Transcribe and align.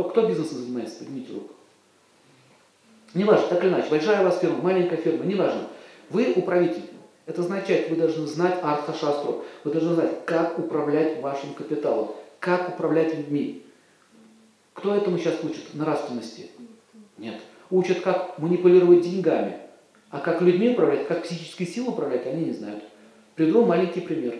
Кто, 0.00 0.08
кто 0.08 0.26
бизнесом 0.26 0.58
занимается, 0.58 1.00
поднимите 1.00 1.34
руку. 1.34 1.52
Неважно, 3.12 3.48
так 3.48 3.62
или 3.62 3.70
иначе, 3.70 3.90
большая 3.90 4.22
у 4.22 4.24
вас 4.24 4.40
фирма, 4.40 4.62
маленькая 4.62 4.96
фирма, 4.96 5.26
неважно. 5.26 5.66
Вы 6.08 6.32
управитель. 6.36 6.84
Это 7.26 7.42
означает, 7.42 7.90
вы 7.90 7.96
должны 7.96 8.26
знать 8.26 8.60
арта-шастру. 8.62 9.44
Вы 9.62 9.72
должны 9.72 9.94
знать, 9.94 10.24
как 10.24 10.58
управлять 10.58 11.20
вашим 11.20 11.52
капиталом, 11.52 12.12
как 12.38 12.70
управлять 12.70 13.14
людьми. 13.14 13.62
Кто 14.72 14.94
этому 14.94 15.18
сейчас 15.18 15.44
учит? 15.44 15.74
Нравственности? 15.74 16.50
Нет. 17.18 17.38
Учат, 17.70 18.00
как 18.00 18.38
манипулировать 18.38 19.02
деньгами. 19.02 19.58
А 20.08 20.20
как 20.20 20.40
людьми 20.40 20.70
управлять, 20.70 21.08
как 21.08 21.24
психической 21.24 21.66
силой 21.66 21.90
управлять, 21.90 22.26
они 22.26 22.46
не 22.46 22.52
знают. 22.52 22.84
Приведу 23.34 23.66
маленький 23.66 24.00
пример. 24.00 24.36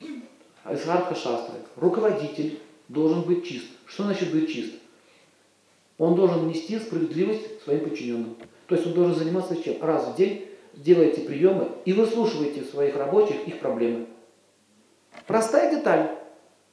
Из 0.00 0.86
арта-шастры. 0.86 1.54
Руководитель 1.76 2.60
должен 2.88 3.22
быть 3.22 3.46
чист. 3.46 3.68
Что 3.92 4.04
значит 4.04 4.32
быть 4.32 4.50
чист? 4.50 4.72
Он 5.98 6.14
должен 6.14 6.48
нести 6.48 6.78
справедливость 6.78 7.62
своим 7.62 7.80
подчиненным. 7.80 8.36
То 8.66 8.74
есть 8.74 8.86
он 8.86 8.94
должен 8.94 9.14
заниматься 9.14 9.62
чем? 9.62 9.82
Раз 9.82 10.08
в 10.08 10.16
день 10.16 10.48
делаете 10.72 11.20
приемы 11.22 11.70
и 11.84 11.92
выслушиваете 11.92 12.64
своих 12.64 12.96
рабочих 12.96 13.46
их 13.46 13.60
проблемы. 13.60 14.06
Простая 15.26 15.76
деталь. 15.76 16.18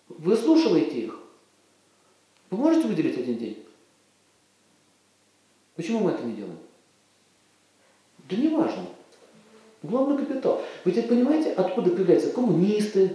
Выслушиваете 0.07 1.01
их. 1.01 1.19
Вы 2.49 2.57
можете 2.57 2.87
выделить 2.87 3.17
один 3.17 3.37
день? 3.37 3.65
Почему 5.75 5.99
мы 5.99 6.11
это 6.11 6.23
не 6.23 6.35
делаем? 6.35 6.57
Да 8.29 8.35
не 8.37 8.47
важно. 8.47 8.85
Главный 9.83 10.17
капитал. 10.17 10.61
Вы 10.85 10.91
теперь 10.91 11.09
понимаете, 11.09 11.51
откуда 11.51 11.89
появляются 11.91 12.31
коммунисты, 12.31 13.11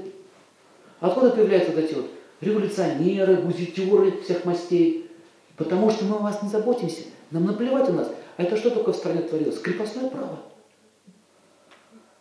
откуда 1.00 1.30
появляются 1.30 1.72
вот 1.72 1.82
эти 1.82 1.94
вот 1.94 2.10
революционеры, 2.40 3.36
гузитеры 3.36 4.20
всех 4.22 4.44
мастей. 4.44 5.10
Потому 5.56 5.90
что 5.90 6.04
мы 6.04 6.16
о 6.16 6.20
вас 6.20 6.42
не 6.42 6.48
заботимся. 6.48 7.02
Нам 7.30 7.44
наплевать 7.44 7.88
у 7.88 7.92
нас. 7.92 8.10
А 8.36 8.42
это 8.42 8.56
что 8.56 8.70
такое 8.70 8.92
в 8.92 8.96
стране 8.96 9.22
творилось? 9.22 9.60
Крепостное 9.60 10.10
право. 10.10 10.40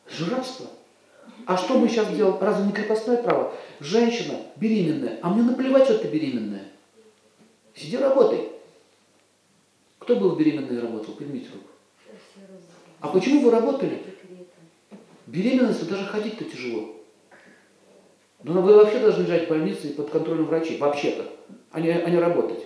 Жрабство. 0.10 0.68
А 1.46 1.58
что 1.58 1.78
мы 1.78 1.90
сейчас 1.90 2.10
делаем? 2.16 2.38
Разве 2.40 2.66
не 2.66 2.72
крепостное 2.72 3.22
право? 3.22 3.54
Женщина 3.80 4.36
беременная. 4.56 5.20
А 5.22 5.30
мне 5.30 5.42
наплевать, 5.44 5.86
что 5.86 5.98
ты 5.98 6.08
беременная. 6.08 6.66
Сиди 7.76 7.98
работай. 7.98 8.50
Кто 10.00 10.16
был 10.16 10.36
беременный 10.36 10.78
и 10.78 10.82
работал? 10.82 11.16
Поднимите 11.16 11.48
руку. 11.54 11.70
А 13.00 13.08
почему 13.08 13.42
вы 13.42 13.52
работали? 13.52 14.02
Беременность, 15.26 15.90
даже 15.90 16.06
ходить-то 16.06 16.44
тяжело. 16.46 16.96
Но 18.44 18.62
вы 18.62 18.76
вообще 18.76 19.00
должны 19.00 19.24
лежать 19.24 19.46
в 19.46 19.50
больнице 19.50 19.88
и 19.88 19.94
под 19.94 20.10
контролем 20.10 20.46
врачей. 20.46 20.78
Вообще-то. 20.78 21.26
А 21.72 21.80
не, 21.80 21.90
а 21.90 22.10
не 22.10 22.18
работать. 22.18 22.66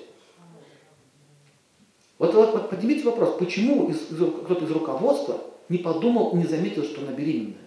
Вот, 2.18 2.34
вот, 2.34 2.54
вот 2.54 2.70
поднимите 2.70 3.04
вопрос, 3.04 3.38
почему 3.38 3.90
из, 3.90 4.12
из, 4.12 4.18
кто-то 4.18 4.66
из 4.66 4.72
руководства 4.72 5.40
не 5.70 5.78
подумал, 5.78 6.36
не 6.36 6.46
заметил, 6.46 6.84
что 6.84 7.02
она 7.02 7.12
беременная? 7.12 7.58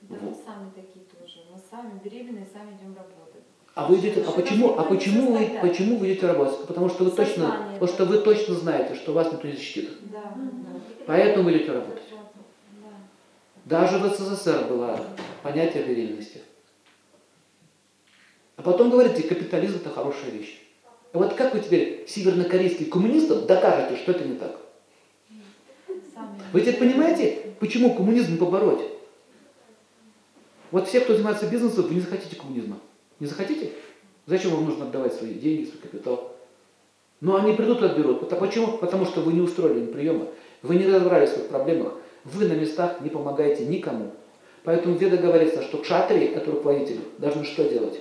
Да 0.00 0.16
мы 0.20 0.34
сами 0.34 0.70
такие 0.74 1.04
тоже. 1.04 1.40
Мы 1.52 1.60
сами 1.70 2.00
беременные, 2.02 2.46
сами 2.50 2.70
идем 2.70 2.96
работать. 2.96 3.42
А 3.74 3.86
вы 3.86 3.96
идете, 3.96 4.24
а 4.26 4.30
почему, 4.30 4.78
а 4.78 4.84
почему 4.84 5.36
вы, 5.36 5.58
почему 5.60 5.98
вы 5.98 6.12
идете 6.12 6.28
работать? 6.28 6.66
Потому 6.66 6.88
что 6.88 7.04
вы 7.04 7.10
точно, 7.10 7.68
потому 7.72 7.88
что 7.88 8.04
вы 8.06 8.18
точно 8.18 8.54
знаете, 8.54 8.94
что 8.94 9.12
вас 9.12 9.30
никто 9.32 9.46
не 9.46 9.54
защитит. 9.54 9.90
Да. 10.12 10.34
Поэтому 11.06 11.44
вы 11.44 11.56
идете 11.56 11.72
работать. 11.72 12.02
Даже 13.64 13.98
в 13.98 14.14
СССР 14.14 14.66
было 14.68 15.00
понятие 15.42 15.84
беременности. 15.84 16.40
А 18.56 18.62
потом 18.62 18.90
говорите, 18.90 19.22
капитализм 19.22 19.76
это 19.76 19.90
хорошая 19.90 20.30
вещь. 20.30 20.60
И 21.12 21.16
вот 21.16 21.34
как 21.34 21.54
вы 21.54 21.60
теперь 21.60 22.04
севернокорейским 22.06 22.90
коммунистам 22.90 23.46
докажете, 23.46 23.96
что 23.96 24.12
это 24.12 24.24
не 24.24 24.36
так? 24.36 24.60
Вы 26.52 26.60
теперь 26.60 26.78
понимаете, 26.78 27.54
почему 27.58 27.94
коммунизм 27.94 28.38
побороть? 28.38 28.84
Вот 30.70 30.88
все, 30.88 31.00
кто 31.00 31.14
занимается 31.14 31.46
бизнесом, 31.46 31.86
вы 31.86 31.94
не 31.94 32.00
захотите 32.00 32.36
коммунизма. 32.36 32.78
Не 33.20 33.26
захотите? 33.26 33.72
Зачем 34.26 34.52
вам 34.52 34.66
нужно 34.66 34.86
отдавать 34.86 35.14
свои 35.14 35.34
деньги, 35.34 35.66
свой 35.66 35.80
капитал? 35.80 36.36
Но 37.20 37.36
они 37.36 37.54
придут 37.54 37.80
и 37.82 37.86
отберут. 37.86 38.28
Почему? 38.28 38.78
Потому 38.78 39.06
что 39.06 39.20
вы 39.20 39.32
не 39.32 39.40
устроили 39.40 39.86
приема, 39.86 40.26
вы 40.62 40.76
не 40.76 40.86
разобрались 40.86 41.30
в 41.30 41.34
своих 41.34 41.48
проблемах, 41.48 41.94
вы 42.24 42.46
на 42.46 42.54
местах 42.54 43.00
не 43.00 43.10
помогаете 43.10 43.66
никому. 43.66 44.12
Поэтому 44.64 44.96
где 44.96 45.08
договорится, 45.08 45.62
что 45.62 45.78
кшатри, 45.78 46.26
это 46.26 46.50
руководители, 46.50 47.00
должны 47.18 47.44
что 47.44 47.68
делать? 47.68 48.00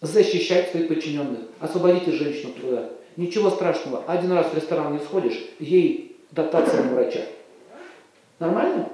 Защищать 0.00 0.70
своих 0.70 0.88
подчиненных. 0.88 1.40
Освободите 1.60 2.12
женщину 2.12 2.52
труда. 2.52 2.90
Ничего 3.16 3.50
страшного. 3.50 4.04
Один 4.06 4.32
раз 4.32 4.46
в 4.46 4.54
ресторан 4.54 4.92
не 4.92 4.98
сходишь, 4.98 5.40
ей 5.58 6.16
дотация 6.30 6.82
на 6.82 6.94
врача. 6.94 7.20
Нормально? 8.38 8.90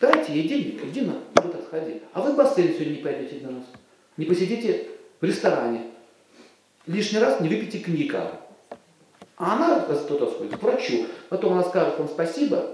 Дайте 0.00 0.32
ей 0.32 0.48
денег, 0.48 0.84
иди 0.84 1.02
на 1.02 1.14
куда 1.34 1.58
сходи. 1.62 2.00
А 2.12 2.22
вы 2.22 2.32
в 2.32 2.36
бассейн 2.36 2.74
сегодня 2.74 2.92
не 2.92 3.02
пойдете 3.02 3.36
один 3.36 3.56
раз. 3.56 3.64
Не 4.16 4.24
посидите 4.24 4.88
в 5.20 5.24
ресторане. 5.24 5.82
Лишний 6.86 7.18
раз 7.18 7.40
не 7.40 7.48
выпейте 7.48 7.80
коньяка. 7.80 8.40
А 9.36 9.54
она 9.56 9.80
туда 9.80 10.26
сходит 10.26 10.56
к 10.56 10.62
врачу. 10.62 11.06
Потом 11.28 11.54
она 11.54 11.64
скажет 11.64 11.98
вам 11.98 12.08
спасибо, 12.08 12.64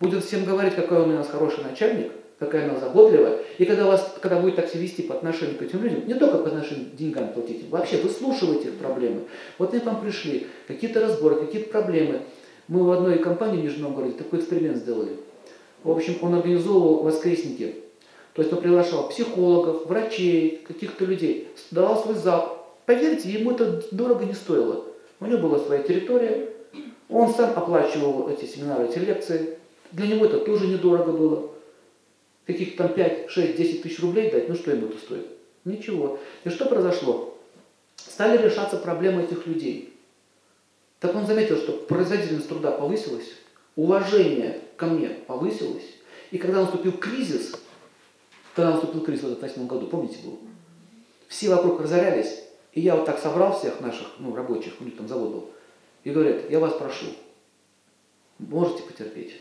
будет 0.00 0.24
всем 0.24 0.44
говорить, 0.44 0.74
какой 0.74 1.02
он 1.02 1.10
у 1.10 1.14
нас 1.14 1.28
хороший 1.28 1.64
начальник, 1.64 2.12
какая 2.38 2.68
она 2.68 2.78
заботливая. 2.78 3.38
И 3.58 3.64
когда, 3.64 3.86
вас, 3.86 4.16
когда 4.20 4.38
будет 4.40 4.56
так 4.56 4.68
себя 4.68 4.82
вести 4.82 5.02
по 5.02 5.14
отношению 5.14 5.56
к 5.56 5.62
этим 5.62 5.82
людям, 5.82 6.06
не 6.06 6.14
только 6.14 6.38
по 6.38 6.48
отношению 6.48 6.90
к 6.90 6.96
деньгам 6.96 7.32
платите, 7.32 7.64
вообще 7.70 7.98
выслушивайте 7.98 8.68
их 8.68 8.74
проблемы. 8.76 9.22
Вот 9.58 9.72
они 9.72 9.82
вам 9.82 10.00
пришли, 10.00 10.46
какие-то 10.66 11.00
разборы, 11.00 11.36
какие-то 11.36 11.70
проблемы. 11.70 12.22
Мы 12.68 12.84
в 12.84 12.90
одной 12.92 13.18
компании 13.18 13.60
в 13.60 13.64
Нижнем 13.64 13.82
Новгороде 13.82 14.12
такой 14.12 14.40
эксперимент 14.40 14.76
сделали. 14.76 15.16
В 15.82 15.90
общем, 15.90 16.18
он 16.20 16.34
организовывал 16.34 17.02
воскресники. 17.02 17.76
То 18.34 18.42
есть 18.42 18.52
он 18.52 18.60
приглашал 18.60 19.08
психологов, 19.08 19.86
врачей, 19.86 20.62
каких-то 20.66 21.04
людей, 21.04 21.48
давал 21.70 22.00
свой 22.00 22.14
зал. 22.14 22.68
Поверьте, 22.86 23.28
ему 23.28 23.52
это 23.52 23.82
дорого 23.90 24.24
не 24.24 24.34
стоило. 24.34 24.84
У 25.20 25.26
него 25.26 25.48
была 25.48 25.58
своя 25.58 25.82
территория, 25.82 26.48
он 27.08 27.32
сам 27.32 27.50
оплачивал 27.56 28.28
эти 28.30 28.46
семинары, 28.46 28.88
эти 28.88 28.98
лекции. 28.98 29.58
Для 29.92 30.06
него 30.06 30.24
это 30.26 30.40
тоже 30.40 30.66
недорого 30.66 31.12
было. 31.12 31.50
Каких-то 32.46 32.84
там 32.84 32.94
5, 32.94 33.30
6, 33.30 33.56
10 33.56 33.82
тысяч 33.82 34.00
рублей 34.00 34.30
дать, 34.30 34.48
ну 34.48 34.54
что 34.54 34.70
ему 34.70 34.88
это 34.88 34.98
стоит? 34.98 35.26
Ничего. 35.64 36.18
И 36.44 36.48
что 36.48 36.66
произошло? 36.66 37.36
Стали 37.96 38.42
решаться 38.42 38.76
проблемы 38.76 39.22
этих 39.22 39.46
людей. 39.46 39.94
Так 41.00 41.14
он 41.14 41.26
заметил, 41.26 41.56
что 41.56 41.72
производительность 41.72 42.48
труда 42.48 42.72
повысилась, 42.72 43.32
уважение 43.76 44.60
ко 44.76 44.86
мне 44.86 45.08
повысилось. 45.26 45.84
И 46.30 46.38
когда 46.38 46.60
наступил 46.60 46.92
кризис, 46.92 47.54
когда 48.54 48.72
наступил 48.72 49.02
кризис 49.02 49.24
в 49.24 49.28
2008 49.28 49.66
году, 49.66 49.86
помните 49.86 50.18
был? 50.24 50.38
Все 51.28 51.48
вокруг 51.50 51.80
разорялись, 51.80 52.44
и 52.72 52.80
я 52.80 52.96
вот 52.96 53.06
так 53.06 53.18
собрал 53.18 53.58
всех 53.58 53.80
наших, 53.80 54.08
ну, 54.18 54.34
рабочих, 54.34 54.80
у 54.80 54.84
них 54.84 54.96
там 54.96 55.08
завод 55.08 55.30
был, 55.30 55.50
и 56.04 56.10
говорят, 56.10 56.50
я 56.50 56.60
вас 56.60 56.74
прошу, 56.74 57.06
можете 58.38 58.82
потерпеть. 58.82 59.40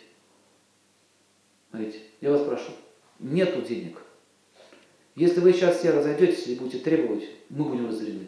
Смотрите, 1.69 1.99
я 2.21 2.31
вас 2.31 2.41
прошу, 2.41 2.71
нету 3.19 3.61
денег. 3.61 3.97
Если 5.15 5.39
вы 5.39 5.53
сейчас 5.53 5.77
все 5.77 5.91
разойдетесь 5.91 6.47
и 6.47 6.55
будете 6.55 6.79
требовать, 6.79 7.25
мы 7.49 7.65
будем 7.65 7.87
разорены. 7.87 8.27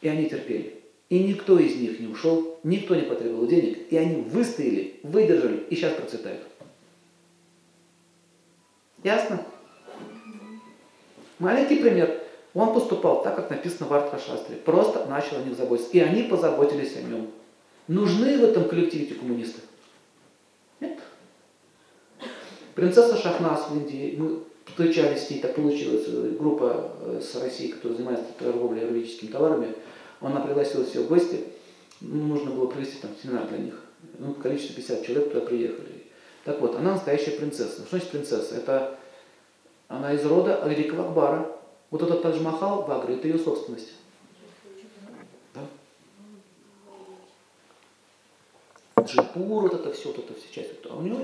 И 0.00 0.08
они 0.08 0.28
терпели. 0.28 0.82
И 1.08 1.22
никто 1.22 1.58
из 1.58 1.76
них 1.76 2.00
не 2.00 2.06
ушел, 2.06 2.58
никто 2.62 2.94
не 2.94 3.02
потребовал 3.02 3.46
денег, 3.46 3.90
и 3.90 3.96
они 3.96 4.22
выстояли, 4.22 4.98
выдержали 5.02 5.64
и 5.68 5.76
сейчас 5.76 5.94
процветают. 5.94 6.46
Ясно? 9.02 9.44
Маленький 11.38 11.76
пример. 11.76 12.21
Он 12.54 12.74
поступал 12.74 13.22
так, 13.22 13.36
как 13.36 13.50
написано 13.50 13.88
в 13.88 13.92
Артхашастре. 13.94 14.56
Просто 14.56 15.06
начал 15.06 15.36
о 15.36 15.42
них 15.42 15.56
заботиться. 15.56 15.90
И 15.92 16.00
они 16.00 16.24
позаботились 16.24 16.96
о 16.96 17.02
нем. 17.02 17.30
Нужны 17.88 18.38
в 18.38 18.44
этом 18.44 18.68
коллективе 18.68 19.06
эти 19.06 19.14
коммунисты? 19.14 19.60
Нет. 20.80 20.98
Принцесса 22.74 23.16
Шахнас 23.16 23.68
в 23.68 23.76
Индии, 23.76 24.16
мы 24.18 24.40
встречались 24.66 25.26
с 25.26 25.30
ней, 25.30 25.40
так 25.40 25.54
получилось, 25.54 26.06
группа 26.38 26.92
э, 27.00 27.20
с 27.20 27.34
России, 27.40 27.68
которая 27.68 27.96
занимается 27.96 28.26
торговлей 28.38 28.82
юридическими 28.82 29.30
товарами, 29.30 29.74
она 30.20 30.40
пригласила 30.40 30.84
все 30.84 31.02
в 31.02 31.08
гости, 31.08 31.44
ну, 32.00 32.26
нужно 32.26 32.52
было 32.52 32.66
провести 32.66 32.98
там 33.00 33.10
семинар 33.20 33.46
для 33.48 33.58
них. 33.58 33.74
Ну, 34.18 34.34
количество 34.34 34.76
50 34.76 35.04
человек 35.04 35.32
туда 35.32 35.44
приехали. 35.44 36.04
Так 36.44 36.60
вот, 36.60 36.76
она 36.76 36.92
настоящая 36.92 37.32
принцесса. 37.32 37.82
Что 37.82 37.90
значит 37.90 38.10
принцесса? 38.10 38.56
Это 38.56 38.98
она 39.88 40.12
из 40.12 40.24
рода 40.24 40.62
великого 40.66 41.04
Акбара. 41.04 41.56
Вот 41.92 42.02
этот 42.02 42.22
Тадж-Махал 42.22 42.86
в 42.86 42.90
Агре, 42.90 43.16
это 43.16 43.28
ее 43.28 43.38
собственность. 43.38 43.92
Да? 45.54 45.60
Джипур, 49.04 49.64
вот 49.64 49.74
это 49.74 49.92
все, 49.92 50.08
вот 50.08 50.18
это 50.18 50.32
все 50.32 50.50
часть. 50.50 50.70
А 50.88 50.96
у 50.96 51.02
нее 51.02 51.18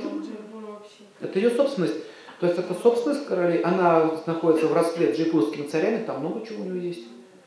это 1.20 1.38
ее 1.38 1.50
собственность. 1.50 1.96
То 2.38 2.46
есть 2.46 2.58
это 2.58 2.74
собственность 2.74 3.26
королей, 3.26 3.62
она 3.62 4.20
находится 4.26 4.68
в 4.68 4.74
расплет 4.74 5.16
с 5.16 5.18
джайпурскими 5.18 5.66
царями, 5.66 6.04
там 6.04 6.20
много 6.20 6.46
чего 6.46 6.62
у 6.62 6.66
нее 6.66 6.88
есть. 6.88 7.04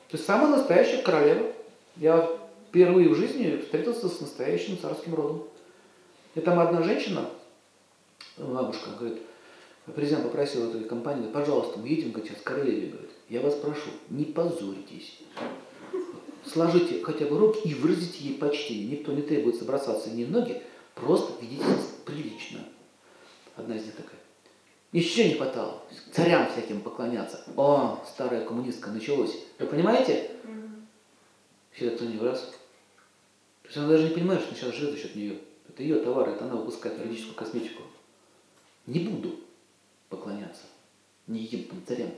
То 0.10 0.18
есть 0.18 0.26
самая 0.26 0.58
настоящая 0.58 1.04
королева. 1.04 1.54
Я 1.98 2.28
впервые 2.70 3.08
в 3.10 3.16
жизни 3.16 3.58
встретился 3.58 4.10
с 4.10 4.20
настоящим 4.20 4.80
царским 4.80 5.14
родом. 5.14 5.44
И 6.34 6.40
там 6.40 6.60
одна 6.60 6.82
женщина, 6.82 7.30
бабушка, 8.38 8.90
говорит, 8.98 9.22
президент 9.96 10.24
попросил 10.24 10.70
эту 10.70 10.84
компанию, 10.88 11.30
говорит, 11.30 11.34
пожалуйста, 11.34 11.80
мы 11.80 11.88
едем 11.88 12.12
говорит, 12.12 12.32
сейчас 12.32 12.42
к 12.42 12.46
королеве, 12.46 12.88
говорит, 12.88 13.11
я 13.32 13.40
вас 13.40 13.56
прошу, 13.56 13.90
не 14.10 14.26
позорьтесь. 14.26 15.20
Сложите 16.46 17.02
хотя 17.02 17.26
бы 17.28 17.38
руки 17.38 17.62
и 17.64 17.74
выразите 17.74 18.26
ей 18.26 18.38
почтение. 18.38 18.98
Никто 18.98 19.14
не 19.14 19.22
требуется 19.22 19.64
бросаться 19.64 20.10
в 20.10 20.32
ноги, 20.32 20.62
просто 20.96 21.32
ведите 21.42 21.64
прилично. 22.04 22.60
Одна 23.56 23.78
из 23.78 23.86
них 23.86 23.96
такая. 23.96 24.20
Еще 24.92 25.30
не 25.30 25.36
хватало. 25.36 25.82
Царям 26.12 26.52
всяким 26.52 26.82
поклоняться. 26.82 27.42
О, 27.56 28.04
старая 28.06 28.46
коммунистка, 28.46 28.90
началось. 28.90 29.38
Вы 29.60 29.68
понимаете? 29.68 30.32
Все 31.72 31.88
это 31.88 32.06
не 32.06 32.20
раз. 32.20 32.42
То 33.62 33.68
есть 33.68 33.78
она 33.78 33.88
даже 33.88 34.10
не 34.10 34.14
понимает, 34.14 34.42
что 34.42 34.54
сейчас 34.54 34.76
живет 34.76 34.96
за 34.96 35.00
счет 35.00 35.16
нее. 35.16 35.40
Это 35.70 35.84
ее 35.84 36.00
товар, 36.00 36.28
это 36.28 36.44
она 36.44 36.58
выпускает 36.58 37.00
юридическую 37.00 37.36
косметику. 37.36 37.84
Не 38.88 39.00
буду 39.00 39.40
поклоняться 40.10 40.64
неегипетным 41.28 41.82
царям. 41.88 42.12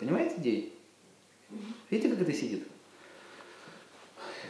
Понимаете 0.00 0.36
идею? 0.38 0.70
Видите, 1.90 2.08
как 2.08 2.22
это 2.22 2.32
сидит? 2.32 2.66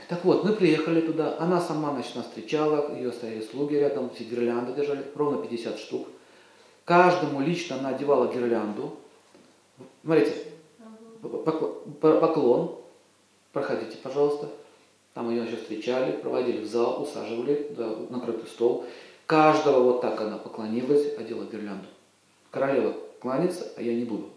Так 0.09 0.25
вот, 0.25 0.45
мы 0.45 0.53
приехали 0.53 1.01
туда, 1.01 1.37
она 1.39 1.61
сама, 1.61 1.93
значит, 1.93 2.17
нас 2.17 2.27
встречала, 2.27 2.97
ее 2.97 3.13
стояли 3.13 3.43
слуги 3.43 3.75
рядом, 3.75 4.11
все 4.11 4.25
гирлянды 4.25 4.73
держали, 4.73 5.05
ровно 5.15 5.43
50 5.43 5.79
штук. 5.79 6.09
Каждому 6.85 7.41
лично 7.41 7.79
она 7.79 7.91
одевала 7.91 8.33
гирлянду. 8.33 8.97
Смотрите, 10.03 10.35
поклон, 12.01 12.77
проходите, 13.53 13.97
пожалуйста. 14.03 14.49
Там 15.15 15.31
ее 15.31 15.45
еще 15.45 15.57
встречали, 15.57 16.13
проводили 16.13 16.63
в 16.63 16.67
зал, 16.67 17.03
усаживали, 17.03 17.73
да, 17.77 17.89
накрытый 18.09 18.49
стол. 18.49 18.87
Каждого 19.27 19.83
вот 19.83 20.01
так 20.01 20.21
она 20.21 20.39
поклонилась, 20.39 21.17
одела 21.19 21.45
гирлянду. 21.45 21.87
Королева 22.51 22.97
кланяется, 23.21 23.73
а 23.77 23.83
я 23.83 23.95
не 23.95 24.05
буду. 24.05 24.31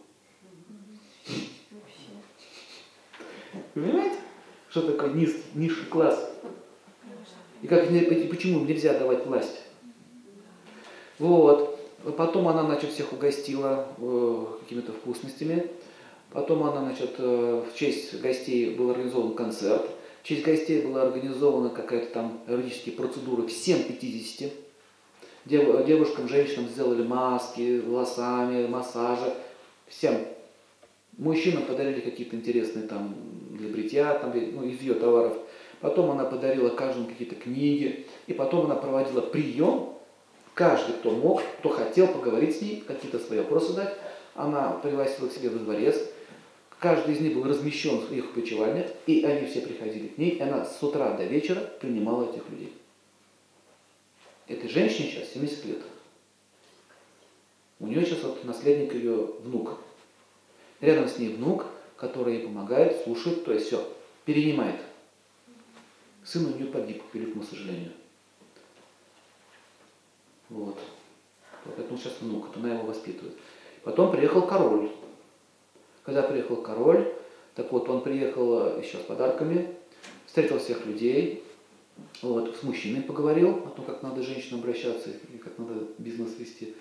Понимаете? 3.73 4.17
Что 4.69 4.81
такое 4.81 5.11
низкий, 5.13 5.43
низший 5.53 5.85
класс? 5.85 6.31
И 7.61 7.67
как, 7.67 7.87
почему 7.87 8.65
нельзя 8.65 8.97
давать 8.97 9.25
власть? 9.25 9.61
Вот. 11.19 11.79
Потом 12.17 12.47
она, 12.47 12.63
значит, 12.63 12.91
всех 12.91 13.13
угостила 13.13 13.87
э, 13.97 14.45
какими-то 14.61 14.91
вкусностями. 14.91 15.69
Потом 16.31 16.63
она, 16.63 16.81
значит, 16.81 17.15
э, 17.17 17.63
в 17.63 17.77
честь 17.77 18.19
гостей 18.19 18.75
был 18.75 18.89
организован 18.89 19.35
концерт. 19.35 19.85
В 20.21 20.27
честь 20.27 20.43
гостей 20.43 20.81
была 20.81 21.03
организована 21.03 21.69
какая-то 21.69 22.13
там 22.13 22.41
юридические 22.47 22.95
процедуры 22.95 23.47
всем 23.47 23.83
50. 23.83 24.51
Дев, 25.45 25.85
девушкам, 25.85 26.27
женщинам 26.27 26.67
сделали 26.67 27.03
маски, 27.03 27.79
волосами, 27.79 28.67
массажи. 28.67 29.33
Всем. 29.87 30.25
Мужчинам 31.17 31.65
подарили 31.65 32.01
какие-то 32.01 32.35
интересные 32.35 32.87
там 32.87 33.15
для 33.51 33.69
бритья, 33.69 34.13
там, 34.15 34.33
ну, 34.33 34.63
из 34.63 34.81
ее 34.81 34.95
товаров. 34.95 35.37
Потом 35.79 36.11
она 36.11 36.25
подарила 36.25 36.69
каждому 36.69 37.07
какие-то 37.07 37.35
книги. 37.35 38.07
И 38.27 38.33
потом 38.33 38.65
она 38.65 38.75
проводила 38.75 39.21
прием. 39.21 39.93
Каждый, 40.53 40.93
кто 40.93 41.11
мог, 41.11 41.41
кто 41.59 41.69
хотел 41.69 42.07
поговорить 42.07 42.57
с 42.57 42.61
ней, 42.61 42.83
какие-то 42.85 43.19
свои 43.19 43.39
вопросы 43.39 43.73
дать, 43.73 43.95
она 44.35 44.71
пригласила 44.83 45.27
к 45.27 45.33
себе 45.33 45.49
во 45.49 45.59
дворец. 45.59 45.99
Каждый 46.79 47.15
из 47.15 47.21
них 47.21 47.35
был 47.35 47.43
размещен 47.45 47.99
в 47.99 48.11
их 48.11 48.33
почевальне, 48.33 48.89
и 49.07 49.23
они 49.23 49.47
все 49.47 49.61
приходили 49.61 50.07
к 50.07 50.17
ней, 50.17 50.31
и 50.31 50.41
она 50.41 50.65
с 50.65 50.81
утра 50.83 51.13
до 51.13 51.23
вечера 51.23 51.61
принимала 51.79 52.29
этих 52.29 52.47
людей. 52.49 52.73
Этой 54.47 54.69
женщине 54.69 55.09
сейчас 55.09 55.29
70 55.33 55.65
лет. 55.65 55.81
У 57.79 57.87
нее 57.87 58.05
сейчас 58.05 58.23
вот 58.23 58.43
наследник 58.43 58.93
ее 58.93 59.15
внук. 59.43 59.77
Рядом 60.83 61.07
с 61.07 61.17
ней 61.17 61.29
внук, 61.29 61.65
который 61.95 62.39
ей 62.39 62.45
помогает, 62.45 63.05
слушает, 63.05 63.45
то 63.45 63.53
есть 63.53 63.67
все, 63.67 63.87
перенимает. 64.25 64.81
Сын 66.25 66.45
у 66.45 66.49
нее 66.49 66.65
погиб, 66.65 67.01
к 67.09 67.15
великому 67.15 67.45
сожалению. 67.45 67.93
Вот. 70.49 70.77
Поэтому 71.63 71.97
сейчас 71.97 72.17
внук, 72.19 72.47
вот 72.47 72.57
она 72.57 72.73
его 72.73 72.83
воспитывает. 72.83 73.33
Потом 73.85 74.11
приехал 74.11 74.41
король. 74.45 74.91
Когда 76.03 76.21
приехал 76.21 76.57
король, 76.57 77.13
так 77.55 77.71
вот, 77.71 77.87
он 77.87 78.01
приехал 78.01 78.77
еще 78.77 78.97
с 78.97 79.03
подарками, 79.03 79.73
встретил 80.25 80.59
всех 80.59 80.85
людей, 80.85 81.45
вот, 82.21 82.57
с 82.57 82.63
мужчиной 82.63 83.03
поговорил 83.03 83.51
о 83.51 83.69
том, 83.69 83.85
как 83.85 84.03
надо 84.03 84.21
женщинам 84.21 84.59
обращаться 84.59 85.11
и 85.11 85.37
как 85.37 85.57
надо 85.57 85.87
бизнес 85.97 86.37
вести. 86.37 86.75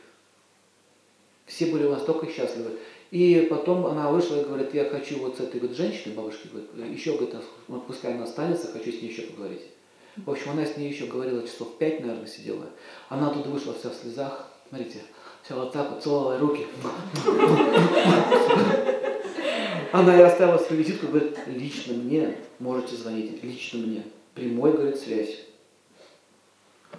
Все 1.46 1.66
были 1.66 1.86
настолько 1.86 2.26
счастливы. 2.26 2.80
И 3.12 3.46
потом 3.50 3.84
она 3.84 4.10
вышла 4.10 4.40
и 4.40 4.44
говорит, 4.44 4.72
я 4.72 4.86
хочу 4.86 5.18
вот 5.18 5.36
с 5.36 5.40
этой 5.40 5.60
вот 5.60 5.76
женщиной, 5.76 6.14
бабушке, 6.14 6.48
говорит, 6.48 6.96
еще, 6.96 7.12
говорит, 7.12 7.34
пускай 7.86 8.14
она 8.14 8.24
останется, 8.24 8.72
хочу 8.72 8.90
с 8.90 9.02
ней 9.02 9.10
еще 9.10 9.24
поговорить. 9.24 9.60
В 10.16 10.30
общем, 10.30 10.52
она 10.52 10.64
с 10.64 10.78
ней 10.78 10.90
еще 10.90 11.04
говорила 11.04 11.46
часов 11.46 11.76
пять, 11.76 12.00
наверное, 12.00 12.26
сидела. 12.26 12.70
Она 13.10 13.28
оттуда 13.28 13.50
вышла 13.50 13.74
вся 13.74 13.90
в 13.90 13.94
слезах. 13.94 14.48
Смотрите, 14.70 15.00
вся 15.42 15.56
вот 15.56 15.72
так 15.74 15.90
вот, 15.90 16.02
целовала 16.02 16.38
руки. 16.38 16.66
Она 19.92 20.18
и 20.18 20.22
оставила 20.22 20.56
свою 20.56 20.82
визитку, 20.82 21.08
говорит, 21.08 21.38
лично 21.48 21.92
мне 21.92 22.38
можете 22.60 22.96
звонить, 22.96 23.44
лично 23.44 23.80
мне. 23.80 24.04
Прямой, 24.34 24.72
говорит, 24.72 24.96
связь. 24.96 25.36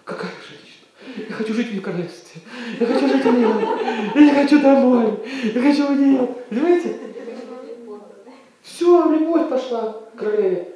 Какая 0.03 0.29
женщина? 0.47 0.72
Я 1.17 1.33
хочу 1.35 1.53
жить 1.53 1.71
в 1.71 1.81
королевстве. 1.81 2.41
Я 2.79 2.85
хочу 2.85 3.07
жить 3.07 3.25
у 3.25 3.31
нее. 3.31 3.67
Я 4.15 4.21
не 4.21 4.31
хочу 4.31 4.61
домой. 4.61 5.19
Я 5.53 5.61
хочу 5.61 5.87
у 5.87 5.95
нее. 5.95 6.27
Понимаете? 6.49 6.97
Все, 8.61 9.11
любовь 9.11 9.49
пошла 9.49 9.93
к 9.93 10.15
королеве. 10.17 10.73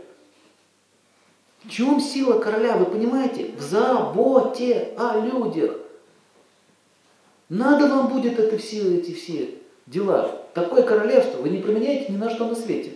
В 1.64 1.70
чем 1.70 2.00
сила 2.00 2.40
короля, 2.40 2.78
вы 2.78 2.86
понимаете? 2.86 3.52
В 3.58 3.62
заботе 3.62 4.94
о 4.98 5.20
людях. 5.20 5.76
Надо 7.50 7.88
вам 7.88 8.10
будет 8.10 8.40
это 8.40 8.58
все, 8.58 8.98
эти 8.98 9.14
все 9.14 9.56
дела. 9.86 10.44
Такое 10.54 10.84
королевство 10.84 11.42
вы 11.42 11.50
не 11.50 11.60
променяете 11.60 12.12
ни 12.12 12.18
на 12.18 12.30
что 12.30 12.48
на 12.48 12.56
свете. 12.56 12.94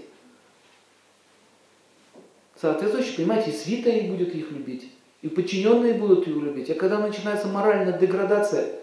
Соответствующе, 2.59 3.15
понимаете, 3.15 3.51
свита 3.51 3.89
и 3.89 4.07
будет 4.07 4.35
их 4.35 4.51
любить. 4.51 4.91
И 5.21 5.29
подчиненные 5.29 5.93
будут 5.93 6.27
его 6.27 6.41
любить. 6.41 6.69
А 6.69 6.75
когда 6.75 6.99
начинается 6.99 7.47
моральная 7.47 7.97
деградация, 7.97 8.73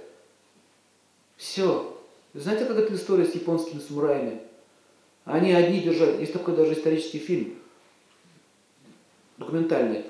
все. 1.37 1.99
Знаете, 2.35 2.65
как 2.65 2.77
эта 2.77 2.95
история 2.95 3.25
с 3.25 3.35
японскими 3.35 3.81
самураями? 3.81 4.41
Они 5.25 5.53
одни 5.53 5.81
держали. 5.81 6.21
Есть 6.21 6.33
такой 6.33 6.57
даже 6.57 6.73
исторический 6.73 7.19
фильм, 7.19 7.55
документальный. 9.37 10.05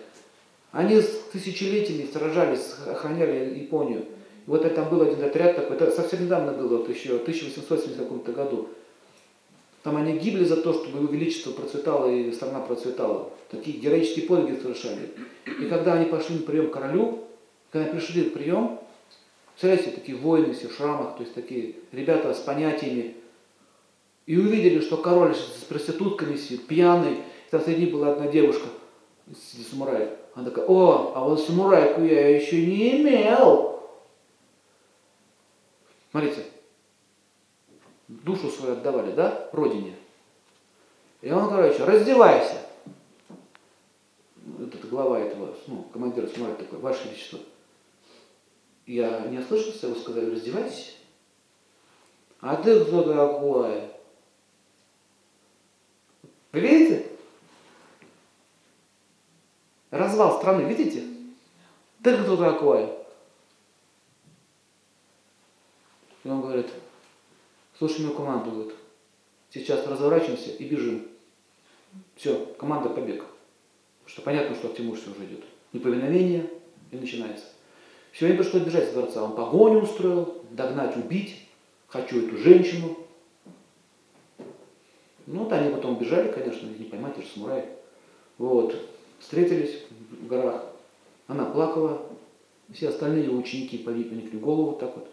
Они 0.71 1.01
с 1.01 1.09
тысячелетиями 1.33 2.09
сражались, 2.13 2.75
охраняли 2.87 3.59
Японию. 3.59 4.01
И 4.47 4.51
вот 4.51 4.75
там 4.75 4.89
был 4.91 5.03
один 5.03 5.23
отряд 5.25 5.57
такой, 5.57 5.77
это 5.77 5.91
совсем 5.91 6.25
недавно 6.25 6.53
было, 6.53 6.79
вот 6.79 6.89
еще 6.89 7.19
в 7.19 7.23
1870 7.23 7.99
каком-то 7.99 8.33
году. 8.33 8.69
Там 9.89 9.97
они 9.97 10.19
гибли 10.19 10.45
за 10.45 10.59
то, 10.59 10.75
чтобы 10.75 10.99
его 10.99 11.11
величество 11.11 11.51
процветало 11.53 12.11
и 12.11 12.31
страна 12.31 12.61
процветала. 12.61 13.31
Такие 13.51 13.79
героические 13.79 14.27
подвиги 14.27 14.61
совершали. 14.61 15.15
И 15.47 15.65
когда 15.65 15.95
они 15.95 16.05
пошли 16.11 16.37
на 16.37 16.43
прием 16.43 16.69
к 16.69 16.75
королю, 16.75 17.25
когда 17.73 17.91
пришли 17.91 18.25
на 18.25 18.31
прием, 18.31 18.81
представляете, 19.53 19.99
такие 19.99 20.19
воины 20.19 20.53
все 20.53 20.69
в 20.69 20.75
шрамах, 20.75 21.17
то 21.17 21.23
есть 21.23 21.35
такие 21.35 21.77
ребята 21.93 22.35
с 22.35 22.41
понятиями, 22.41 23.15
и 24.27 24.37
увидели, 24.37 24.81
что 24.81 24.99
король 24.99 25.35
с 25.35 25.65
проститутками 25.65 26.37
сидит, 26.37 26.67
пьяный, 26.67 27.15
и 27.15 27.51
там 27.51 27.63
среди 27.63 27.87
была 27.87 28.13
одна 28.13 28.27
девушка 28.27 28.69
из 29.27 29.69
самураев. 29.71 30.11
Она 30.35 30.51
такая, 30.51 30.67
о, 30.67 31.13
а 31.15 31.25
вот 31.25 31.41
самурайку 31.41 32.03
я 32.03 32.37
еще 32.37 32.61
не 32.61 33.01
имел. 33.01 33.89
Смотрите, 36.11 36.43
душу 38.09 38.51
свою 38.51 38.73
отдавали, 38.73 39.13
да, 39.13 39.49
родине. 39.53 39.95
И 41.21 41.31
он, 41.31 41.49
короче, 41.49 41.85
раздевайся. 41.85 42.67
Вот 44.37 44.75
это 44.75 44.87
глава 44.87 45.21
этого, 45.21 45.55
ну, 45.67 45.85
командир 45.93 46.29
самурая 46.29 46.57
такой, 46.57 46.79
Ваше 46.79 47.09
Величество. 47.09 47.41
Я 48.87 49.21
не 49.27 49.39
ослышался, 49.39 49.89
вы 49.89 49.97
сказали, 49.97 50.31
раздевайтесь. 50.31 50.97
А 52.41 52.57
ты 52.57 52.85
кто 52.85 53.03
такой? 53.03 53.91
Вы 56.53 56.61
видите? 56.61 57.11
Развал 59.91 60.39
страны, 60.39 60.63
видите? 60.63 61.05
Ты 62.03 62.17
кто 62.17 62.37
такой? 62.37 62.95
И 66.25 66.29
он 66.29 66.41
говорит, 66.41 66.71
слушай 67.79 68.03
мою 68.03 68.15
команду, 68.15 68.51
говорит, 68.51 68.75
сейчас 69.51 69.87
разворачиваемся 69.87 70.51
и 70.51 70.65
бежим. 70.65 71.09
Все, 72.17 72.47
команда 72.59 72.91
побег. 72.91 73.25
Что 74.07 74.23
понятно, 74.23 74.57
что 74.57 74.69
к 74.69 74.77
Тимурсе 74.77 75.11
уже 75.11 75.25
идет. 75.25 75.45
Неповиновение 75.73 76.51
и 76.91 76.97
начинается. 76.97 77.45
Все 78.13 78.27
время 78.27 78.43
пришлось 78.43 78.63
бежать 78.63 78.89
с 78.89 78.93
дворца. 78.93 79.23
Он 79.23 79.37
погоню 79.37 79.83
устроил, 79.83 80.43
догнать, 80.51 80.97
убить. 80.97 81.47
Хочу 81.89 82.27
эту 82.27 82.37
женщину. 82.39 82.99
Ну, 85.27 85.45
вот 85.45 85.53
они 85.53 85.73
потом 85.73 85.99
бежали, 85.99 86.33
конечно, 86.33 86.67
не 86.67 86.85
поймать, 86.85 87.13
это 87.13 87.23
же 87.23 87.33
самурай. 87.33 87.67
Вот. 88.39 88.75
Встретились 89.19 89.83
в 90.11 90.27
горах. 90.27 90.65
Она 91.27 91.45
плакала. 91.45 92.03
Все 92.73 92.89
остальные 92.89 93.31
ученики 93.31 93.79
поникли 93.79 94.39
голову 94.39 94.71
вот 94.71 94.81
так 94.81 94.95
вот. 94.97 95.09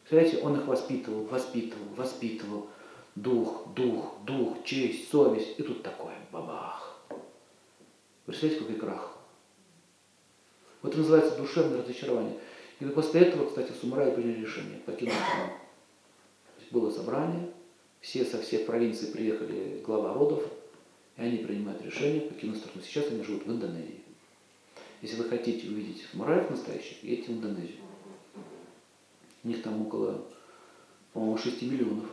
Представляете, 0.00 0.38
он 0.44 0.58
их 0.58 0.66
воспитывал, 0.66 1.24
воспитывал, 1.24 1.86
воспитывал. 1.96 2.66
Дух, 3.14 3.68
дух, 3.74 4.14
дух, 4.24 4.64
честь, 4.64 5.10
совесть. 5.10 5.58
И 5.58 5.62
тут 5.62 5.82
такое, 5.82 6.14
бабах. 6.32 7.00
Представляете, 8.26 8.64
какой 8.64 8.80
крах. 8.80 9.18
Вот 10.82 10.92
это 10.92 10.98
называется 10.98 11.36
душевное 11.36 11.82
разочарование. 11.82 12.38
И 12.80 12.84
после 12.86 13.22
этого, 13.22 13.46
кстати, 13.46 13.72
самураи 13.80 14.14
приняли 14.14 14.40
решение 14.40 14.78
покинуть 14.78 15.14
страну. 15.14 15.52
Было 16.70 16.90
собрание, 16.90 17.50
все 18.00 18.24
со 18.24 18.40
всех 18.40 18.66
провинций 18.66 19.08
приехали 19.08 19.82
глава 19.84 20.14
родов, 20.14 20.44
и 21.16 21.22
они 21.22 21.38
принимают 21.38 21.82
решение 21.82 22.22
покинуть 22.22 22.58
страну. 22.58 22.80
Сейчас 22.82 23.08
они 23.08 23.22
живут 23.22 23.44
в 23.44 23.50
Индонезии. 23.50 24.00
Если 25.02 25.16
вы 25.16 25.28
хотите 25.28 25.68
увидеть 25.68 26.04
самураев 26.10 26.48
настоящих, 26.48 27.02
едьте 27.02 27.32
в 27.32 27.36
Индонезию. 27.36 27.89
У 29.42 29.48
них 29.48 29.62
там 29.62 29.86
около, 29.86 30.24
по-моему, 31.12 31.38
6 31.38 31.62
миллионов 31.62 32.06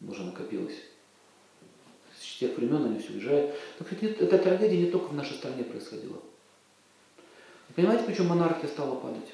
уже 0.00 0.22
накопилось. 0.24 0.76
С 2.20 2.38
тех 2.38 2.56
времен 2.56 2.84
они 2.84 2.98
все 2.98 3.12
уезжают. 3.12 3.54
Так 3.78 3.86
сказать, 3.86 4.18
эта 4.18 4.38
трагедия 4.38 4.78
не 4.78 4.90
только 4.90 5.08
в 5.08 5.14
нашей 5.14 5.36
стране 5.36 5.64
происходила. 5.64 6.20
Вы 7.68 7.74
понимаете, 7.74 8.04
почему 8.04 8.28
монархия 8.28 8.68
стала 8.68 8.96
падать? 8.96 9.32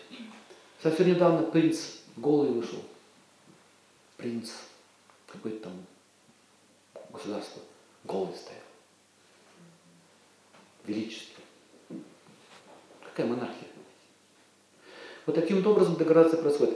Совсем 0.82 1.08
недавно 1.08 1.42
принц 1.42 1.98
голый 2.16 2.50
вышел. 2.50 2.82
Принц 4.16 4.50
какой-то 5.26 5.64
там 5.64 5.72
государство 7.12 7.62
голый 8.04 8.34
стоял. 8.34 8.62
Величество. 10.86 11.42
Какая 13.04 13.26
монархия? 13.26 13.68
Вот 15.26 15.36
таким 15.36 15.58
вот 15.58 15.66
образом 15.66 15.96
деградация 15.96 16.40
происходит. 16.40 16.68